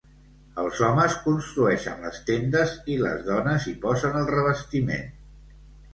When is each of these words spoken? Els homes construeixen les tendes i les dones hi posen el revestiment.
Els 0.61 0.79
homes 0.85 1.17
construeixen 1.25 2.01
les 2.07 2.17
tendes 2.29 2.73
i 2.95 2.97
les 3.03 3.23
dones 3.29 3.69
hi 3.73 3.77
posen 3.87 4.19
el 4.23 4.29
revestiment. 4.37 5.07